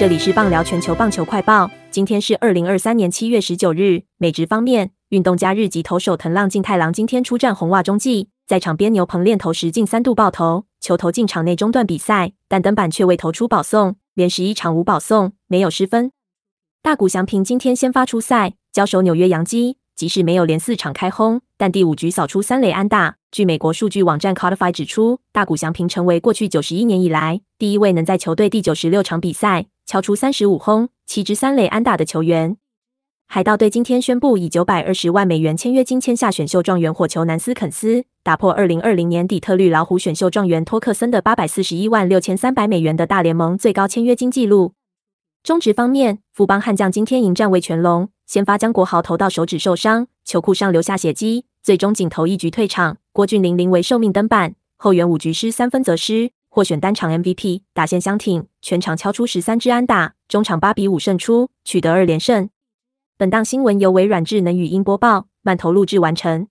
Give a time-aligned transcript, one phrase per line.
[0.00, 4.00] 这里是棒聊全球棒球快报，今天是二零二三年七月十九日。
[4.16, 16.10] 美职方面，运动家日籍投手藤浪静太郎今天出战红袜中继，在场边牛棚练投时近三度爆头，球投进场内中断比赛，但登板却未投出保送，连十一场无保送，没有失分。
[16.80, 23.16] 大谷翔平今天先发出赛，交手纽约洋基，即使没有连四场开轰，但第五局扫出三垒安打。
[23.30, 29.66] 据美国数据网站 Codify 指出，大谷翔平成为过去九十一年以来第一位能在球队第九十六场比赛。
[29.90, 32.56] 敲出三十五轰、七支三垒安打的球员。
[33.26, 44.74] 海盗队今天宣布以九百二十万美元签约金签下选秀状元火球南斯肯斯，打破二零二零年底特律老虎选秀状元托克森的八百四十一万六千三百美元的大联盟最高签约金纪录。
[45.42, 52.98] 中职方面，富邦悍将今天迎战魏全龙，先发江国豪投到手指受伤，球库上留下血迹，最终仅投一局退场。
[53.12, 56.30] 郭俊霖临危受命登板，后援五局失三分则失。
[56.52, 62.50] 获选单场 MVP，打线相挺，全场敲出十三支安打，中场八比五胜出，取得二连胜。
[63.16, 66.48] 本档新闻由微软智能语音播报，慢投录制完成。